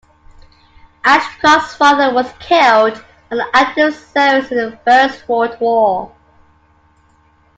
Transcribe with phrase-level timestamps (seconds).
[1.05, 6.11] Ashcroft's father was killed on active service in the First World War.